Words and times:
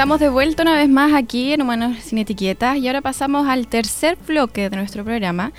estamos 0.00 0.18
de 0.18 0.30
vuelta 0.30 0.62
una 0.62 0.76
vez 0.76 0.88
más 0.88 1.12
aquí 1.12 1.52
en 1.52 1.60
Humanos 1.60 1.98
sin 2.00 2.16
Etiquetas 2.16 2.78
y 2.78 2.86
ahora 2.86 3.02
pasamos 3.02 3.46
al 3.46 3.68
tercer 3.68 4.16
bloque 4.26 4.70
de 4.70 4.76
nuestro 4.78 5.04
programa, 5.04 5.52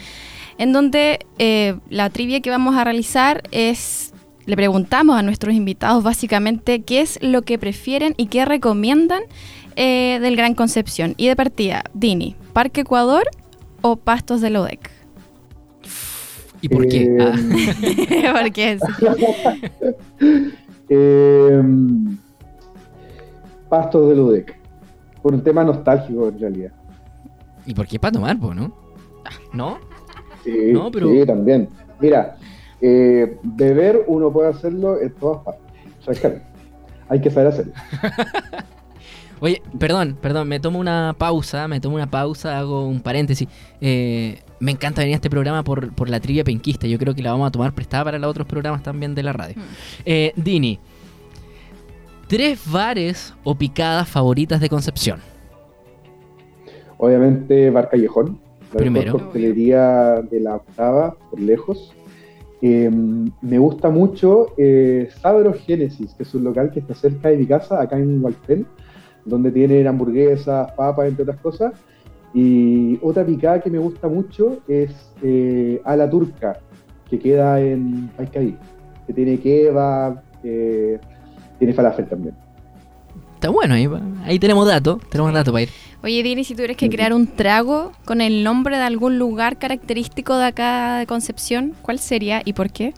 en 0.58 0.74
donde 0.74 1.28
eh, 1.38 1.76
la 1.92 2.10
trivia 2.10 2.42
que 2.42 2.50
vamos 2.50 2.76
a 2.76 2.84
realizar 2.84 3.44
es, 3.52 4.16
le 4.48 4.56
preguntamos 4.56 5.16
a 5.16 5.22
nuestros 5.22 5.54
invitados 5.54 6.04
básicamente 6.04 6.82
qué 6.82 7.02
es 7.02 7.20
lo 7.22 7.44
que 7.44 7.60
prefieren 7.60 8.16
y 8.18 8.26
qué 8.26 8.44
recomiendan 8.46 9.22
eh, 9.76 10.18
del 10.20 10.36
Gran 10.36 10.56
Concepción. 10.56 11.14
Y 11.18 11.28
de 11.28 11.36
partida, 11.36 11.84
Dini, 11.94 12.36
¿Parque 12.52 12.82
Ecuador 12.82 13.30
o 13.82 13.96
Pastos 13.96 14.42
de 14.42 14.50
Lodec? 14.50 14.90
¿Y 16.62 16.70
por 16.70 16.88
qué? 16.88 17.04
Eh, 17.04 17.18
ah. 17.22 18.32
¿Por 18.42 18.52
qué? 18.52 18.80
Pastos 23.72 24.10
de 24.10 24.16
Ludec. 24.18 24.60
Por 25.22 25.34
un 25.34 25.42
tema 25.42 25.64
nostálgico, 25.64 26.28
en 26.28 26.38
realidad. 26.38 26.72
¿Y 27.66 27.74
por 27.74 27.88
qué 27.88 27.98
para 27.98 28.12
tomar, 28.12 28.38
no? 28.38 28.76
¿No? 29.54 29.78
Sí, 30.44 30.74
sí 30.74 31.26
también. 31.26 31.70
Mira, 32.02 32.36
eh, 32.82 33.38
beber 33.42 34.04
uno 34.08 34.30
puede 34.30 34.50
hacerlo 34.50 35.00
en 35.00 35.14
todas 35.14 35.44
partes. 35.46 36.42
hay 37.08 37.22
que 37.22 37.30
saber 37.30 37.48
hacerlo. 37.48 37.72
Oye, 39.40 39.62
perdón, 39.80 40.18
perdón, 40.22 40.50
me 40.50 40.60
tomo 40.60 40.78
una 40.78 41.16
pausa, 41.18 41.70
me 41.70 41.80
tomo 41.80 41.96
una 41.96 42.12
pausa, 42.12 42.60
hago 42.60 42.86
un 42.86 43.00
paréntesis. 43.00 43.48
Eh, 43.80 44.42
me 44.60 44.72
encanta 44.72 45.00
venir 45.00 45.14
a 45.14 45.16
este 45.16 45.30
programa 45.30 45.64
por, 45.64 45.94
por, 45.94 46.10
la 46.10 46.20
trivia 46.20 46.44
penquista. 46.44 46.88
Yo 46.88 47.00
creo 47.00 47.16
que 47.16 47.24
la 47.24 47.32
vamos 47.32 47.48
a 47.48 47.52
tomar 47.52 47.72
prestada 47.72 48.04
para 48.04 48.20
los 48.20 48.30
otros 48.30 48.46
programas 48.48 48.84
también 48.84 49.16
de 49.16 49.24
la 49.24 49.32
radio. 49.32 49.56
Hmm. 49.56 49.74
Eh, 50.04 50.34
Dini, 50.36 50.78
tres 52.32 52.62
bares 52.72 53.34
o 53.44 53.56
picadas 53.56 54.08
favoritas 54.08 54.62
de 54.62 54.70
Concepción. 54.70 55.20
Obviamente 56.98 57.70
Bar 57.70 57.90
Callejón, 57.90 58.40
la 58.72 58.78
Primero. 58.78 59.12
coctelería 59.12 60.22
de 60.22 60.40
la 60.40 60.56
octava, 60.56 61.18
por 61.30 61.42
lejos. 61.42 61.94
Em, 62.62 63.30
me 63.42 63.60
gusta 63.60 63.90
mucho 63.90 64.54
eh, 64.58 65.10
Sabro 65.20 65.54
Génesis, 65.54 66.14
que 66.14 66.24
es 66.24 66.34
un 66.34 66.46
local 66.46 66.72
que 66.72 66.80
está 66.80 66.96
cerca 66.96 67.28
de 67.28 67.36
mi 67.36 67.46
casa, 67.46 67.82
acá 67.82 67.98
en 67.98 68.24
Hualpén, 68.24 68.66
donde 69.26 69.52
tienen 69.52 69.86
hamburguesas, 69.88 70.72
papas, 70.72 71.10
entre 71.10 71.24
otras 71.24 71.42
cosas. 71.42 71.74
Y 72.34 72.98
otra 73.02 73.26
picada 73.26 73.60
que 73.60 73.70
me 73.70 73.80
gusta 73.80 74.08
mucho 74.08 74.60
es 74.70 75.12
eh, 75.22 75.82
A 75.84 75.98
la 75.98 76.10
Turca, 76.10 76.62
que 77.10 77.20
queda 77.20 77.60
en 77.60 78.08
Paiscaí, 78.16 78.58
que 79.06 79.12
tiene 79.12 79.38
kebab, 79.38 80.22
eh, 80.46 80.98
tiene 81.62 81.76
falafel 81.76 82.08
también. 82.08 82.34
Está 83.36 83.50
bueno, 83.50 83.76
ahí, 83.76 83.88
ahí 84.24 84.40
tenemos 84.40 84.68
datos, 84.68 85.00
tenemos 85.10 85.32
datos 85.32 85.52
para 85.52 85.62
ir. 85.62 85.70
Oye, 86.04 86.24
Dini, 86.24 86.44
si 86.44 86.56
tuvieras 86.56 86.76
que 86.76 86.90
crear 86.90 87.14
un 87.14 87.28
trago 87.28 87.92
con 88.04 88.20
el 88.20 88.44
nombre 88.44 88.78
de 88.78 88.84
algún 88.84 89.20
lugar 89.20 89.60
característico 89.60 90.36
de 90.38 90.46
acá 90.46 90.98
de 90.98 91.06
Concepción, 91.06 91.74
¿cuál 91.84 92.00
sería 92.00 92.42
y 92.44 92.54
por 92.54 92.72
qué? 92.72 92.96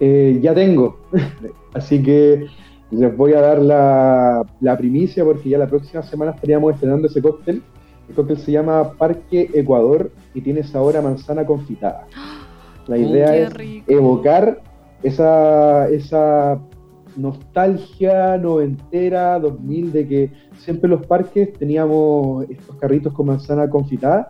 Eh, 0.00 0.38
ya 0.40 0.54
tengo, 0.54 1.06
así 1.74 2.02
que 2.02 2.46
les 2.90 3.14
voy 3.14 3.34
a 3.34 3.42
dar 3.42 3.58
la, 3.58 4.42
la, 4.62 4.78
primicia 4.78 5.22
porque 5.22 5.50
ya 5.50 5.58
la 5.58 5.66
próxima 5.66 6.02
semana 6.02 6.30
estaríamos 6.30 6.72
estrenando 6.72 7.08
ese 7.08 7.20
cóctel. 7.20 7.62
El 8.08 8.14
cóctel 8.14 8.38
se 8.38 8.52
llama 8.52 8.92
Parque 8.92 9.50
Ecuador 9.52 10.10
y 10.32 10.40
tiene 10.40 10.62
sabor 10.62 10.96
a 10.96 11.02
manzana 11.02 11.44
confitada. 11.44 12.06
La 12.86 12.96
idea 12.96 13.36
es 13.36 13.52
evocar 13.86 14.62
esa, 15.02 15.88
esa 15.88 16.58
nostalgia 17.16 18.36
noventera, 18.36 19.38
2000, 19.38 19.92
de 19.92 20.08
que 20.08 20.30
siempre 20.58 20.86
en 20.86 20.98
los 20.98 21.06
parques 21.06 21.52
teníamos 21.54 22.48
estos 22.48 22.76
carritos 22.76 23.12
con 23.12 23.26
manzana 23.26 23.68
confitada 23.68 24.28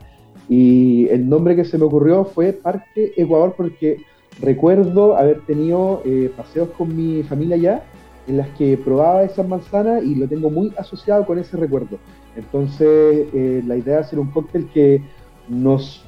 y 0.49 1.09
el 1.09 1.29
nombre 1.29 1.57
que 1.57 1.65
se 1.65 1.79
me 1.79 1.85
ocurrió 1.85 2.25
fue 2.25 2.53
Parque 2.53 3.13
Ecuador 3.17 3.55
porque 3.57 3.99
recuerdo 4.41 5.17
haber 5.17 5.41
tenido 5.47 6.03
eh, 6.05 6.31
paseos 6.37 6.69
con 6.77 6.95
mi 6.95 7.23
familia 7.23 7.57
allá 7.57 7.83
en 8.29 8.37
las 8.37 8.49
que 8.51 8.77
probaba 8.77 9.25
esas 9.25 9.47
manzanas 9.47 10.03
y 10.03 10.15
lo 10.15 10.29
tengo 10.29 10.51
muy 10.51 10.73
asociado 10.77 11.25
con 11.27 11.39
ese 11.39 11.57
recuerdo. 11.57 11.99
Entonces 12.37 13.29
eh, 13.33 13.63
la 13.67 13.77
idea 13.77 14.01
es 14.01 14.07
hacer 14.07 14.19
un 14.19 14.31
cóctel 14.31 14.69
que 14.73 15.03
nos 15.49 16.05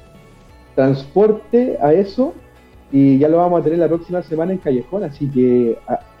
transporte 0.75 1.77
a 1.81 1.93
eso 1.93 2.33
y 2.91 3.17
ya 3.19 3.27
lo 3.27 3.37
vamos 3.37 3.61
a 3.61 3.63
tener 3.63 3.79
la 3.79 3.87
próxima 3.87 4.21
semana 4.21 4.53
en 4.53 4.59
Callejón, 4.59 5.03
así 5.03 5.29
que 5.29 5.77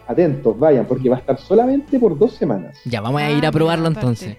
atentos, 0.09 0.57
vayan, 0.57 0.85
porque 0.85 1.07
va 1.07 1.17
a 1.17 1.19
estar 1.19 1.39
solamente 1.39 1.99
por 1.99 2.17
dos 2.17 2.33
semanas. 2.33 2.77
Ya, 2.85 2.99
vamos 2.99 3.21
a 3.21 3.31
ir 3.31 3.45
a 3.45 3.49
ah, 3.49 3.51
probarlo 3.51 3.87
entonces. 3.87 4.37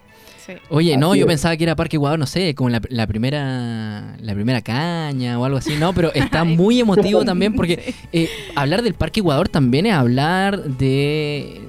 Oye, 0.68 0.96
no, 0.96 1.14
yo 1.14 1.28
pensaba 1.28 1.56
que 1.56 1.62
era 1.62 1.76
Parque 1.76 1.96
Ecuador, 1.96 2.18
no 2.18 2.26
sé, 2.26 2.56
como 2.56 2.70
la, 2.70 3.06
primera 3.06 4.16
la 4.20 4.34
primera 4.34 4.62
caña 4.62 5.38
o 5.38 5.44
algo 5.44 5.58
así, 5.58 5.76
no, 5.78 5.92
pero 5.92 6.12
está 6.12 6.42
muy 6.44 6.80
emotivo 6.80 7.24
también 7.24 7.54
porque 7.54 7.94
eh, 8.12 8.28
hablar 8.56 8.82
del 8.82 8.94
Parque 8.94 9.20
Ecuador 9.20 9.48
también 9.48 9.86
es 9.86 9.94
hablar 9.94 10.60
de, 10.64 11.60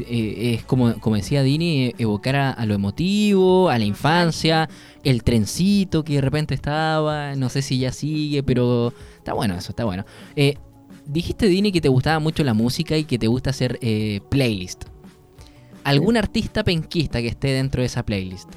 eh, 0.00 0.54
es 0.54 0.64
como, 0.64 0.98
como 1.00 1.16
decía 1.16 1.42
Dini, 1.42 1.94
evocar 1.98 2.36
a, 2.36 2.66
lo 2.66 2.74
emotivo, 2.74 3.68
a 3.68 3.78
la 3.78 3.84
infancia, 3.84 4.68
el 5.04 5.22
trencito 5.22 6.04
que 6.04 6.14
de 6.14 6.20
repente 6.20 6.54
estaba, 6.54 7.34
no 7.34 7.48
sé 7.48 7.60
si 7.60 7.78
ya 7.78 7.92
sigue, 7.92 8.42
pero 8.42 8.92
está 9.18 9.34
bueno 9.34 9.54
eso, 9.54 9.72
está 9.72 9.84
bueno. 9.84 10.04
Eh, 10.36 10.56
dijiste, 11.06 11.46
Dini, 11.46 11.72
que 11.72 11.80
te 11.80 11.88
gustaba 11.88 12.18
mucho 12.18 12.44
la 12.44 12.54
música 12.54 12.96
y 12.96 13.04
que 13.04 13.18
te 13.18 13.26
gusta 13.26 13.50
hacer 13.50 13.78
eh, 13.80 14.20
playlist. 14.28 14.84
¿Algún 15.84 16.16
artista 16.16 16.62
penquista 16.62 17.20
que 17.20 17.28
esté 17.28 17.48
dentro 17.48 17.80
de 17.80 17.86
esa 17.86 18.04
playlist? 18.04 18.48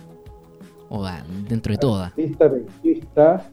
O 0.90 1.06
dentro 1.50 1.74
de 1.74 1.78
toda. 1.78 2.06
Artista 2.08 2.52
penquista 2.52 3.52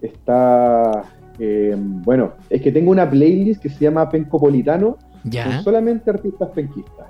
está. 0.00 1.04
Eh, 1.38 1.74
bueno, 1.76 2.32
es 2.50 2.60
que 2.60 2.72
tengo 2.72 2.90
una 2.90 3.08
playlist 3.08 3.62
que 3.62 3.68
se 3.68 3.84
llama 3.84 4.08
Pencopolitano. 4.08 4.98
¿Ya? 5.24 5.44
Con 5.44 5.62
solamente 5.62 6.10
artistas 6.10 6.50
penquistas. 6.50 7.06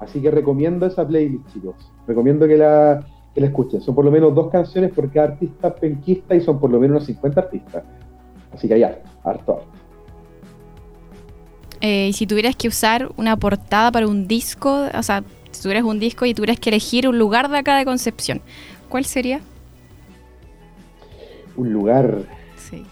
Así 0.00 0.20
que 0.20 0.30
recomiendo 0.30 0.86
esa 0.86 1.06
playlist, 1.06 1.46
chicos. 1.52 1.76
Recomiendo 2.06 2.46
que 2.46 2.58
la, 2.58 3.04
que 3.34 3.40
la 3.40 3.46
escuchen. 3.46 3.80
Son 3.80 3.94
por 3.94 4.04
lo 4.04 4.10
menos 4.10 4.34
dos 4.34 4.50
canciones 4.50 4.92
por 4.92 5.10
cada 5.10 5.28
artista 5.28 5.74
penquista 5.74 6.34
y 6.34 6.40
son 6.40 6.60
por 6.60 6.70
lo 6.70 6.78
menos 6.78 6.96
unos 6.96 7.06
50 7.06 7.40
artistas. 7.40 7.84
Así 8.52 8.68
que 8.68 8.74
hay 8.74 8.82
harto, 8.82 9.08
harto, 9.24 9.52
harto. 9.54 9.79
Eh, 11.80 12.08
y 12.08 12.12
si 12.12 12.26
tuvieras 12.26 12.56
que 12.56 12.68
usar 12.68 13.10
una 13.16 13.36
portada 13.36 13.90
para 13.90 14.06
un 14.06 14.28
disco, 14.28 14.88
o 14.92 15.02
sea, 15.02 15.24
si 15.50 15.62
tuvieras 15.62 15.84
un 15.84 15.98
disco 15.98 16.26
y 16.26 16.34
tuvieras 16.34 16.60
que 16.60 16.70
elegir 16.70 17.08
un 17.08 17.18
lugar 17.18 17.48
de 17.50 17.58
acá 17.58 17.76
de 17.78 17.84
Concepción, 17.84 18.40
¿cuál 18.88 19.04
sería? 19.04 19.40
Un 21.56 21.72
lugar. 21.72 22.22
Sí. 22.56 22.84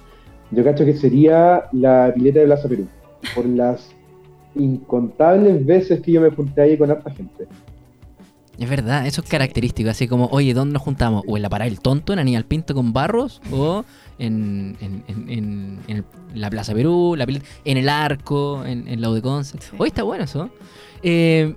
Yo 0.51 0.65
cacho 0.65 0.85
que 0.85 0.97
sería 0.97 1.65
la 1.73 2.13
pileta 2.15 2.41
de 2.41 2.47
Plaza 2.47 2.69
Perú, 2.69 2.87
por 3.35 3.45
las 3.45 3.91
incontables 4.55 5.65
veces 5.65 6.01
que 6.01 6.13
yo 6.13 6.21
me 6.21 6.31
junté 6.31 6.63
ahí 6.63 6.79
con 6.79 6.91
harta 6.91 7.11
gente. 7.11 7.47
Es 8.59 8.69
verdad, 8.69 9.07
eso 9.07 9.21
es 9.21 9.29
característico, 9.29 9.89
así 9.89 10.09
como, 10.09 10.27
oye, 10.33 10.53
¿dónde 10.53 10.73
nos 10.73 10.83
juntamos? 10.83 11.23
O 11.29 11.37
en 11.37 11.43
la 11.43 11.49
parada 11.49 11.71
del 11.71 11.81
tonto, 11.81 12.13
en 12.13 12.19
Aníbal 12.19 12.45
Pinto 12.45 12.75
con 12.75 12.93
Barros, 12.93 13.41
o 13.53 13.85
en, 14.19 14.77
la 16.35 16.51
Plaza 16.51 16.75
Perú, 16.75 17.15
la, 17.17 17.25
en 17.65 17.77
el 17.77 17.89
Arco, 17.89 18.65
en, 18.65 19.01
la 19.01 19.11
UDECONCE. 19.11 19.59
Hoy 19.79 19.89
está 19.89 20.03
bueno 20.03 20.25
eso. 20.25 20.51
Eh, 21.05 21.55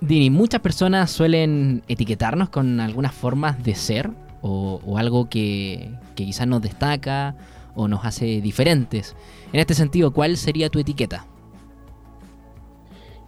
Dini, 0.00 0.30
muchas 0.30 0.62
personas 0.62 1.10
suelen 1.10 1.82
etiquetarnos 1.88 2.48
con 2.48 2.80
algunas 2.80 3.12
formas 3.12 3.62
de 3.62 3.74
ser 3.74 4.10
o, 4.40 4.96
algo 4.96 5.28
que, 5.28 5.90
que 6.14 6.24
quizás 6.24 6.46
nos 6.46 6.62
destaca 6.62 7.36
o 7.74 7.86
nos 7.86 8.06
hace 8.06 8.40
diferentes. 8.40 9.14
En 9.52 9.60
este 9.60 9.74
sentido, 9.74 10.12
¿cuál 10.12 10.38
sería 10.38 10.70
tu 10.70 10.78
etiqueta? 10.78 11.26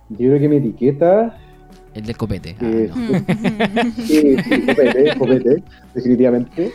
Yo 0.09 0.29
creo 0.29 0.41
que 0.41 0.49
mi 0.49 0.57
etiqueta 0.57 1.39
el 1.95 2.05
del 2.05 2.17
copete. 2.17 2.57
Eh, 2.61 2.91
ah, 2.93 3.91
sí, 3.97 4.37
sí, 4.37 4.67
copete, 4.67 5.19
copete, 5.19 5.63
definitivamente. 5.95 6.73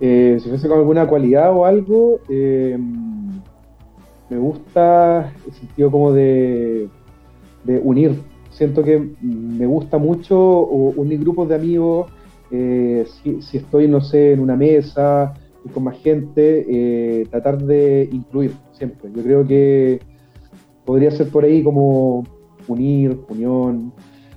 Eh, 0.00 0.38
si 0.42 0.48
fuese 0.48 0.68
con 0.68 0.78
alguna 0.78 1.06
cualidad 1.06 1.52
o 1.52 1.64
algo, 1.64 2.20
eh, 2.28 2.78
me 4.28 4.38
gusta 4.38 5.32
el 5.46 5.52
sentido 5.52 5.90
como 5.90 6.12
de, 6.12 6.88
de, 7.64 7.78
unir. 7.78 8.20
Siento 8.50 8.84
que 8.84 9.02
me 9.20 9.66
gusta 9.66 9.98
mucho 9.98 10.60
unir 10.60 11.20
grupos 11.20 11.48
de 11.48 11.54
amigos. 11.54 12.10
Eh, 12.50 13.06
si, 13.22 13.42
si, 13.42 13.56
estoy, 13.58 13.88
no 13.88 14.00
sé, 14.00 14.32
en 14.32 14.40
una 14.40 14.56
mesa 14.56 15.34
y 15.64 15.68
con 15.70 15.84
más 15.84 15.98
gente, 15.98 17.26
tratar 17.30 17.58
de 17.62 18.08
incluir 18.12 18.52
siempre. 18.72 19.10
Yo 19.14 19.22
creo 19.22 19.46
que 19.46 20.00
podría 20.84 21.10
ser 21.10 21.30
por 21.30 21.44
ahí 21.44 21.62
como 21.62 22.24
unir, 22.68 23.18
unión, 23.28 23.92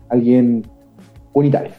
alguien 0.09 0.65
unitario. 1.33 1.71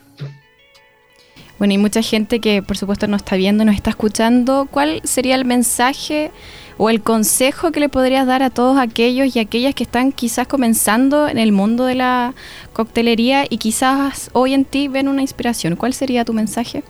Bueno, 1.58 1.74
y 1.74 1.78
mucha 1.78 2.02
gente 2.02 2.38
que 2.38 2.62
por 2.62 2.76
supuesto 2.76 3.08
nos 3.08 3.22
está 3.22 3.34
viendo, 3.34 3.64
nos 3.64 3.74
está 3.74 3.90
escuchando, 3.90 4.68
¿cuál 4.70 5.00
sería 5.02 5.34
el 5.34 5.44
mensaje 5.44 6.30
o 6.76 6.88
el 6.88 7.02
consejo 7.02 7.72
que 7.72 7.80
le 7.80 7.88
podrías 7.88 8.26
dar 8.28 8.44
a 8.44 8.50
todos 8.50 8.78
aquellos 8.78 9.34
y 9.34 9.40
aquellas 9.40 9.74
que 9.74 9.82
están 9.82 10.12
quizás 10.12 10.46
comenzando 10.46 11.26
en 11.26 11.36
el 11.36 11.50
mundo 11.50 11.84
de 11.84 11.96
la 11.96 12.34
coctelería 12.72 13.44
y 13.50 13.58
quizás 13.58 14.30
hoy 14.34 14.54
en 14.54 14.64
ti 14.64 14.86
ven 14.86 15.08
una 15.08 15.20
inspiración? 15.20 15.74
¿Cuál 15.74 15.94
sería 15.94 16.24
tu 16.24 16.32
mensaje? 16.32 16.84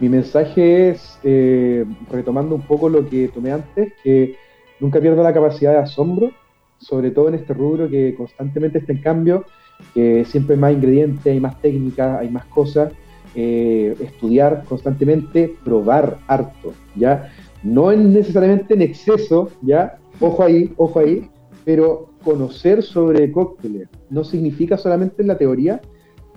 Mi 0.00 0.10
mensaje 0.10 0.90
es, 0.90 1.18
eh, 1.24 1.86
retomando 2.10 2.54
un 2.54 2.62
poco 2.62 2.90
lo 2.90 3.08
que 3.08 3.28
tomé 3.28 3.52
antes, 3.52 3.94
que 4.04 4.36
nunca 4.78 5.00
pierda 5.00 5.22
la 5.22 5.32
capacidad 5.32 5.72
de 5.72 5.78
asombro, 5.78 6.30
sobre 6.78 7.10
todo 7.10 7.28
en 7.28 7.34
este 7.36 7.54
rubro 7.54 7.88
que 7.88 8.14
constantemente 8.14 8.78
está 8.78 8.92
en 8.92 9.02
cambio, 9.02 9.46
que 9.94 10.24
siempre 10.24 10.54
hay 10.54 10.60
más 10.60 10.72
ingredientes, 10.72 11.26
hay 11.26 11.40
más 11.40 11.60
técnicas, 11.60 12.20
hay 12.20 12.30
más 12.30 12.44
cosas, 12.46 12.92
eh, 13.34 13.94
estudiar 14.00 14.64
constantemente, 14.68 15.54
probar 15.62 16.18
harto, 16.26 16.72
¿ya? 16.96 17.30
No 17.62 17.92
necesariamente 17.92 18.74
en 18.74 18.82
exceso, 18.82 19.50
¿ya? 19.62 19.98
Ojo 20.18 20.42
ahí, 20.42 20.72
ojo 20.76 20.98
ahí, 20.98 21.28
pero 21.64 22.10
conocer 22.24 22.82
sobre 22.82 23.30
cócteles 23.30 23.88
no 24.10 24.24
significa 24.24 24.76
solamente 24.76 25.22
en 25.22 25.28
la 25.28 25.38
teoría, 25.38 25.80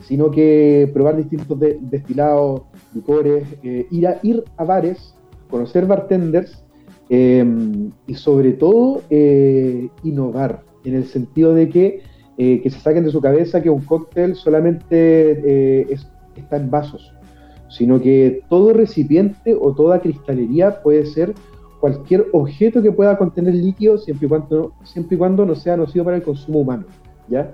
sino 0.02 0.30
que 0.32 0.90
probar 0.94 1.18
distintos 1.18 1.58
destilados, 1.80 2.64
licores, 2.94 3.46
eh, 3.64 3.88
ir, 3.90 4.08
a, 4.08 4.20
ir 4.22 4.44
a 4.58 4.64
bares, 4.64 5.16
conocer 5.50 5.86
bartenders 5.86 6.64
eh, 7.10 7.46
y 8.08 8.14
sobre 8.16 8.54
todo 8.54 9.02
innovar, 10.04 10.64
en 10.84 10.96
el 10.96 11.06
sentido 11.06 11.54
de 11.54 11.70
que 11.70 12.11
eh, 12.44 12.60
que 12.60 12.72
se 12.72 12.80
saquen 12.80 13.04
de 13.04 13.12
su 13.12 13.22
cabeza 13.22 13.62
que 13.62 13.70
un 13.70 13.82
cóctel 13.82 14.34
solamente 14.34 15.84
eh, 15.86 15.96
está 16.36 16.58
en 16.58 16.72
vasos, 16.72 17.14
sino 17.70 18.02
que 18.02 18.42
todo 18.50 18.74
recipiente 18.74 19.54
o 19.54 19.76
toda 19.76 20.02
cristalería 20.02 20.82
puede 20.82 21.06
ser 21.06 21.36
cualquier 21.80 22.26
objeto 22.32 22.82
que 22.82 22.92
pueda 22.92 23.16
contener 23.16 23.54
líquido 23.54 24.00
siempre 24.00 24.26
y 24.26 24.30
cuando, 24.30 24.74
siempre 24.84 25.18
y 25.18 25.20
cuando 25.20 25.46
no 25.46 25.54
sea 25.54 25.78
nocivo 25.78 26.06
para 26.06 26.18
el 26.18 26.24
consumo 26.24 26.62
humano, 26.62 26.86
¿ya? 27.28 27.54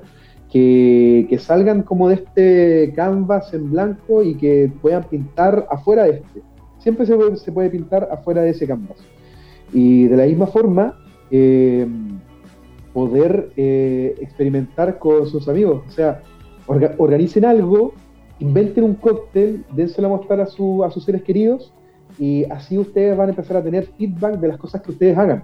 Que, 0.50 1.28
que, 1.30 1.38
salgan 1.38 1.84
como 1.84 2.08
de 2.08 2.16
este 2.16 2.94
canvas 2.96 3.54
en 3.54 3.70
blanco 3.70 4.24
y 4.24 4.36
que 4.36 4.72
puedan 4.82 5.04
pintar 5.04 5.68
afuera 5.70 6.06
de 6.06 6.12
este. 6.12 6.42
Siempre 6.78 7.06
se 7.06 7.52
puede, 7.52 7.70
pintar 7.70 8.08
afuera 8.10 8.42
de 8.42 8.52
ese 8.52 8.66
canvas. 8.66 9.00
Y 9.74 10.06
de 10.06 10.16
la 10.16 10.26
misma 10.28 10.48
forma, 10.48 10.98
eh, 11.30 11.86
poder 12.98 13.52
eh, 13.58 14.16
experimentar 14.22 14.98
con 14.98 15.28
sus 15.28 15.48
amigos. 15.48 15.84
O 15.88 15.92
sea, 15.92 16.24
organicen 16.66 17.46
algo, 17.46 17.94
inventen 18.40 18.84
un 18.84 18.96
cóctel, 18.96 19.64
dénselo 19.76 20.08
a 20.08 20.12
mostrar 20.18 20.42
a, 20.42 20.48
su, 20.48 20.84
a 20.84 20.90
sus 20.90 21.04
seres 21.04 21.22
queridos 21.22 21.72
y 22.18 22.46
así 22.46 22.76
ustedes 22.76 23.16
van 23.16 23.28
a 23.28 23.30
empezar 23.34 23.58
a 23.58 23.64
tener 23.64 23.86
feedback 24.00 24.40
de 24.40 24.48
las 24.48 24.58
cosas 24.58 24.82
que 24.82 24.90
ustedes 24.90 25.16
hagan. 25.16 25.44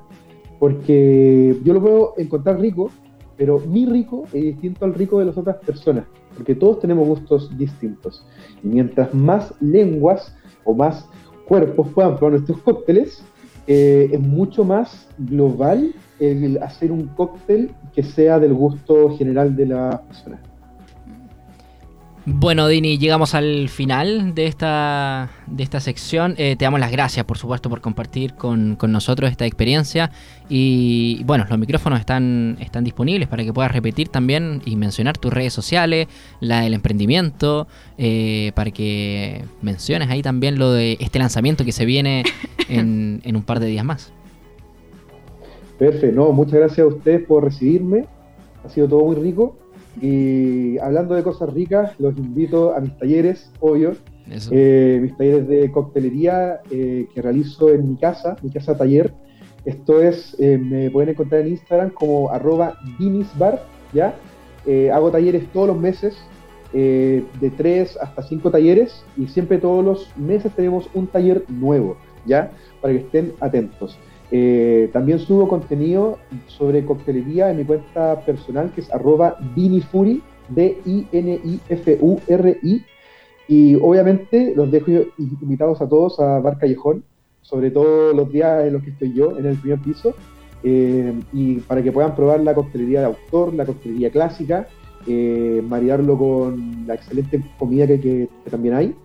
Porque 0.57 1.55
yo 1.63 1.75
lo 1.75 1.81
puedo 1.81 2.13
encontrar 2.17 2.59
rico, 2.59 2.89
pero 3.37 3.59
mi 3.59 3.85
rico 3.85 4.23
es 4.33 4.41
distinto 4.41 4.85
al 4.85 4.95
rico 4.95 5.19
de 5.19 5.25
las 5.25 5.37
otras 5.37 5.57
personas, 5.57 6.05
porque 6.35 6.55
todos 6.55 6.79
tenemos 6.79 7.07
gustos 7.07 7.55
distintos. 7.55 8.25
Y 8.63 8.67
mientras 8.69 9.13
más 9.13 9.53
lenguas 9.61 10.35
o 10.63 10.73
más 10.73 11.07
cuerpos 11.47 11.87
puedan 11.89 12.15
probar 12.15 12.31
nuestros 12.31 12.59
cócteles, 12.63 13.23
eh, 13.67 14.09
es 14.11 14.19
mucho 14.19 14.63
más 14.63 15.07
global 15.17 15.93
el 16.19 16.61
hacer 16.61 16.91
un 16.91 17.07
cóctel 17.07 17.71
que 17.93 18.03
sea 18.03 18.39
del 18.39 18.53
gusto 18.53 19.15
general 19.17 19.55
de 19.55 19.65
la 19.65 20.01
persona. 20.07 20.39
Bueno, 22.25 22.69
Dini, 22.69 22.97
llegamos 22.97 23.35
al 23.35 23.67
final 23.67 24.33
de 24.33 24.45
esta, 24.45 25.29
de 25.45 25.61
esta 25.61 25.81
sección. 25.81 26.35
Eh, 26.37 26.55
te 26.55 26.63
damos 26.63 26.79
las 26.79 26.89
gracias, 26.89 27.25
por 27.25 27.37
supuesto, 27.37 27.69
por 27.69 27.81
compartir 27.81 28.35
con, 28.35 28.77
nosotros 28.87 29.29
esta 29.29 29.45
experiencia. 29.45 30.09
Y 30.47 31.21
bueno, 31.25 31.45
los 31.49 31.59
micrófonos 31.59 31.99
están, 31.99 32.55
están 32.61 32.85
disponibles 32.85 33.27
para 33.27 33.43
que 33.43 33.51
puedas 33.51 33.73
repetir 33.73 34.07
también 34.07 34.61
y 34.63 34.77
mencionar 34.77 35.17
tus 35.17 35.33
redes 35.33 35.51
sociales, 35.51 36.07
la 36.39 36.61
del 36.61 36.73
emprendimiento, 36.73 37.67
eh, 37.97 38.53
para 38.55 38.71
que 38.71 39.43
menciones 39.61 40.09
ahí 40.09 40.21
también 40.21 40.57
lo 40.57 40.71
de 40.71 40.95
este 41.01 41.19
lanzamiento 41.19 41.65
que 41.65 41.73
se 41.73 41.83
viene 41.83 42.23
en, 42.69 43.19
en 43.25 43.35
un 43.35 43.43
par 43.43 43.59
de 43.59 43.65
días 43.65 43.83
más. 43.83 44.13
Perfecto, 45.77 46.15
no, 46.15 46.31
muchas 46.31 46.53
gracias 46.53 46.79
a 46.79 46.87
ustedes 46.87 47.25
por 47.25 47.43
recibirme, 47.43 48.05
ha 48.63 48.69
sido 48.69 48.87
todo 48.87 49.03
muy 49.03 49.17
rico. 49.17 49.57
Y 50.01 50.77
hablando 50.79 51.15
de 51.15 51.23
cosas 51.23 51.53
ricas, 51.53 51.91
los 51.99 52.17
invito 52.17 52.73
a 52.73 52.79
mis 52.79 52.97
talleres, 52.97 53.51
obvio, 53.59 53.93
eh, 54.51 54.99
mis 55.01 55.15
talleres 55.17 55.47
de 55.47 55.71
coctelería 55.71 56.61
eh, 56.71 57.07
que 57.13 57.21
realizo 57.21 57.69
en 57.69 57.89
mi 57.89 57.95
casa, 57.97 58.37
mi 58.41 58.49
casa 58.49 58.77
taller. 58.77 59.13
Esto 59.65 60.01
es, 60.01 60.35
eh, 60.39 60.57
me 60.57 60.89
pueden 60.89 61.09
encontrar 61.09 61.41
en 61.41 61.49
Instagram 61.49 61.91
como 61.91 62.29
arroba 62.29 62.77
dinisbar, 62.99 63.63
¿ya? 63.93 64.15
hago 64.93 65.11
talleres 65.11 65.45
todos 65.51 65.67
los 65.67 65.77
meses, 65.77 66.15
de 66.71 67.51
3 67.57 67.97
hasta 67.97 68.23
5 68.23 68.49
talleres, 68.49 69.03
y 69.17 69.27
siempre 69.27 69.57
todos 69.57 69.83
los 69.83 70.17
meses 70.17 70.53
tenemos 70.55 70.89
un 70.93 71.05
taller 71.07 71.43
nuevo, 71.49 71.97
¿ya? 72.25 72.49
Para 72.81 72.93
que 72.93 73.01
estén 73.01 73.33
atentos. 73.41 73.99
Eh, 74.31 74.89
también 74.91 75.19
subo 75.19 75.47
contenido 75.47 76.17
sobre 76.47 76.83
coctelería 76.85 77.51
en 77.51 77.57
mi 77.57 77.65
cuenta 77.65 78.19
personal, 78.21 78.71
que 78.73 78.81
es 78.81 78.91
arroba 78.91 79.37
dinifuri, 79.55 80.21
D-I-N-I-F-U-R-I. 80.49 81.65
Y 83.47 83.75
obviamente 83.75 84.53
los 84.55 84.71
dejo 84.71 84.91
invitados 85.17 85.81
a 85.81 85.89
todos 85.89 86.19
a 86.19 86.39
Bar 86.39 86.57
Callejón, 86.57 87.03
sobre 87.41 87.71
todo 87.71 88.13
los 88.13 88.31
días 88.31 88.65
en 88.65 88.73
los 88.73 88.83
que 88.83 88.91
estoy 88.91 89.13
yo, 89.13 89.37
en 89.37 89.45
el 89.45 89.57
primer 89.57 89.79
piso, 89.79 90.15
eh, 90.63 91.13
y 91.33 91.55
para 91.55 91.83
que 91.83 91.91
puedan 91.91 92.15
probar 92.15 92.39
la 92.39 92.55
coctelería 92.55 93.01
de 93.01 93.07
autor, 93.07 93.53
la 93.53 93.65
coctelería 93.65 94.09
clásica, 94.11 94.67
eh, 95.05 95.61
maridarlo 95.67 96.17
con 96.17 96.87
la 96.87 96.93
excelente 96.95 97.43
comida 97.59 97.85
que 97.85 98.29
también 98.49 98.73
hay 98.73 98.95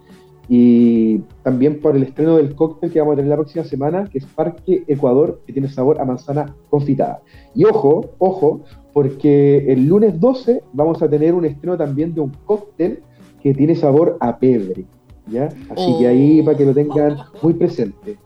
y 0.49 1.19
también 1.43 1.81
por 1.81 1.95
el 1.95 2.05
estreno 2.05 2.37
del 2.37 2.55
cóctel 2.55 2.91
que 2.91 3.01
vamos 3.01 3.13
a 3.13 3.17
tener 3.17 3.31
la 3.31 3.37
próxima 3.37 3.65
semana, 3.65 4.09
que 4.11 4.19
es 4.19 4.25
Parque 4.25 4.83
Ecuador, 4.87 5.43
que 5.47 5.53
tiene 5.53 5.69
sabor 5.69 6.01
a 6.01 6.05
manzana 6.07 6.55
confitada. 6.71 7.21
Y 7.55 7.65
ojo, 7.65 8.13
ojo, 8.19 8.63
porque 8.95 9.71
el 9.71 9.87
lunes 9.87 10.19
12 10.19 10.63
vamos 10.73 11.03
a 11.03 11.09
tener 11.09 11.35
un 11.35 11.45
estreno 11.45 11.77
también 11.77 12.15
de 12.15 12.23
un 12.23 12.33
cóctel 12.47 13.03
que 13.43 13.53
tiene 13.53 13.77
sabor 13.77 14.17
a 14.21 14.39
pebre, 14.39 14.87
¿ya? 15.27 15.51
Así 15.71 15.95
que 15.99 16.07
ahí 16.07 16.43
para 16.43 16.57
que 16.57 16.65
lo 16.65 16.75
tengan 16.75 17.19
muy 17.43 17.53
presente. 17.53 18.17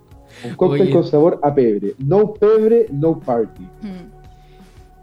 Un 0.48 0.54
cóctel 0.54 0.90
con 0.90 1.04
sabor 1.04 1.40
a 1.42 1.52
pebre. 1.52 1.94
No 1.98 2.32
pebre, 2.34 2.86
no 2.90 3.18
party. 3.18 3.62
Hmm. 3.62 4.22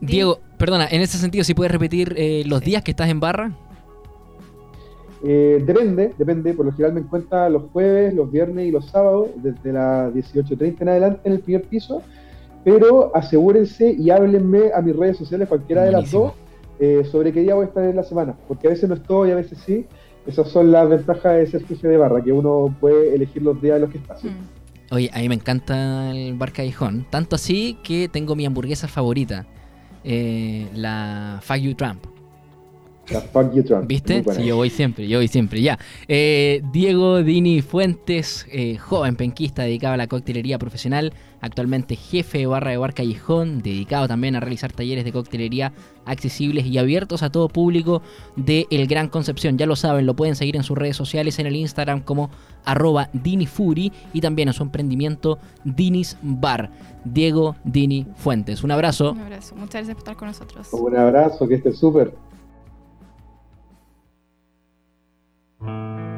Diego, 0.01 0.40
perdona, 0.57 0.88
en 0.90 1.02
ese 1.02 1.18
sentido, 1.18 1.44
si 1.44 1.54
puedes 1.54 1.71
repetir 1.71 2.14
eh, 2.18 2.44
los 2.45 2.61
días 2.61 2.81
que 2.81 2.92
estás 2.92 3.09
en 3.09 3.19
barra. 3.19 3.52
Eh, 5.23 5.61
depende, 5.66 6.14
depende. 6.18 6.54
Por 6.54 6.66
lo 6.66 6.71
general 6.71 6.94
me 6.94 7.02
encuentra 7.02 7.49
los 7.49 7.64
jueves, 7.71 8.14
los 8.14 8.31
viernes 8.31 8.68
y 8.68 8.71
los 8.71 8.85
sábados, 8.85 9.30
desde 9.38 9.73
las 9.73 10.14
18.30 10.14 10.81
en 10.81 10.90
adelante 10.90 11.21
en 11.26 11.33
el 11.33 11.40
primer 11.40 11.64
piso. 11.64 12.02
Pero 12.64 13.16
asegúrense 13.16 13.92
y 13.92 14.09
háblenme 14.09 14.71
a 14.73 14.81
mis 14.81 14.95
redes 14.95 15.18
sociales, 15.18 15.47
cualquiera 15.47 15.83
de 15.83 15.92
las 15.92 16.11
dos, 16.11 16.33
eh, 16.80 17.04
sobre 17.09 17.31
qué 17.31 17.42
día 17.42 17.56
voy 17.56 17.66
a 17.66 17.68
estar 17.68 17.83
en 17.83 17.95
la 17.95 18.04
semana. 18.04 18.35
Porque 18.47 18.68
a 18.68 18.71
veces 18.71 18.88
no 18.88 18.95
estoy, 18.95 19.31
a 19.31 19.35
veces 19.35 19.57
sí. 19.66 19.85
Esas 20.28 20.49
son 20.49 20.71
las 20.71 20.88
ventajas 20.88 21.38
de 21.38 21.47
ser 21.47 21.66
jefe 21.66 21.88
de 21.88 21.97
barra, 21.97 22.21
que 22.21 22.31
uno 22.31 22.76
puede 22.80 23.16
elegir 23.16 23.42
los 23.42 23.61
días 23.61 23.78
en 23.78 23.81
los 23.81 23.92
que 23.92 23.97
está. 23.97 24.16
Mm. 24.16 24.59
Oye, 24.92 25.09
a 25.14 25.19
mí 25.19 25.30
me 25.30 25.35
encanta 25.35 26.11
el 26.11 26.35
bar 26.35 26.52
Callejón. 26.52 27.06
Tanto 27.09 27.35
así 27.35 27.78
que 27.83 28.09
tengo 28.09 28.35
mi 28.35 28.45
hamburguesa 28.45 28.88
favorita, 28.88 29.45
eh, 30.04 30.68
la 30.73 31.40
Fuck 31.42 31.57
You 31.57 31.76
Trump. 31.76 32.19
¿Viste? 33.87 34.23
Sí, 34.35 34.45
yo 34.45 34.56
voy 34.56 34.69
siempre, 34.69 35.07
yo 35.07 35.19
voy 35.19 35.28
siempre, 35.28 35.61
ya. 35.61 35.80
Eh, 36.07 36.61
Diego 36.71 37.23
Dini 37.23 37.61
Fuentes, 37.61 38.45
eh, 38.51 38.78
joven 38.78 39.16
penquista 39.16 39.63
dedicado 39.63 39.94
a 39.94 39.97
la 39.97 40.07
coctelería 40.07 40.59
profesional, 40.59 41.13
actualmente 41.42 41.95
jefe 41.95 42.39
de 42.39 42.45
barra 42.45 42.71
de 42.71 42.78
bar 42.78 42.94
Callejón, 42.94 43.61
dedicado 43.61 44.07
también 44.07 44.35
a 44.35 44.39
realizar 44.39 44.71
talleres 44.71 45.06
de 45.06 45.11
coctelería 45.11 45.73
accesibles 46.06 46.66
y 46.66 46.78
abiertos 46.78 47.23
a 47.23 47.31
todo 47.31 47.47
público 47.49 48.01
de 48.35 48.68
El 48.71 48.87
Gran 48.87 49.09
Concepción. 49.09 49.57
Ya 49.57 49.66
lo 49.66 49.75
saben, 49.75 50.06
lo 50.06 50.16
pueden 50.16 50.35
seguir 50.35 50.56
en 50.56 50.63
sus 50.63 50.78
redes 50.78 50.97
sociales, 50.97 51.39
en 51.39 51.47
el 51.47 51.56
Instagram 51.56 52.01
como 52.01 52.30
arroba 52.66 53.09
DiniFuri 53.13 53.92
y 54.13 54.21
también 54.21 54.47
en 54.49 54.54
su 54.54 54.63
emprendimiento 54.63 55.39
Dinis 55.63 56.18
Bar. 56.21 56.71
Diego 57.06 57.56
Dini 57.63 58.06
Fuentes. 58.16 58.63
Un 58.63 58.71
abrazo. 58.71 59.13
Un 59.13 59.19
abrazo. 59.19 59.56
Muchas 59.56 59.73
gracias 59.73 59.95
por 59.95 59.99
estar 59.99 60.16
con 60.16 60.28
nosotros. 60.28 60.68
Un 60.73 60.95
abrazo, 60.97 61.47
que 61.47 61.56
esté 61.56 61.71
súper. 61.71 62.13
Mm-hmm. 65.61 66.08